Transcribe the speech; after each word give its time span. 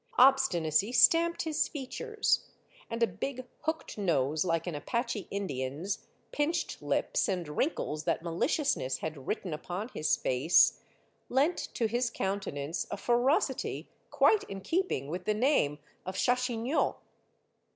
Obstinacy 0.17 0.91
stamped 0.91 1.43
his 1.43 1.67
features, 1.67 2.47
and 2.89 3.03
a 3.03 3.05
big 3.05 3.45
hooked 3.65 3.99
nose 3.99 4.43
Hke 4.43 4.65
an 4.65 4.73
Apache 4.73 5.27
Indian's, 5.29 6.07
pinched 6.31 6.81
lips, 6.81 7.27
and 7.29 7.47
wrinkles 7.47 8.03
that 8.05 8.23
maliciousness 8.23 8.97
had 8.97 9.27
written 9.27 9.53
upon 9.53 9.89
his 9.93 10.17
face, 10.17 10.81
lent 11.29 11.59
to 11.75 11.85
his 11.85 12.09
countenance 12.09 12.87
a 12.89 12.97
ferocity 12.97 13.91
quite 14.09 14.43
in 14.45 14.61
keeping 14.61 15.07
with 15.07 15.25
the 15.25 15.35
name 15.35 15.77
of 16.03 16.15
Chachignot. 16.15 16.95